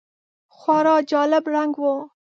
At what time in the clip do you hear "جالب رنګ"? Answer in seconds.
1.11-1.73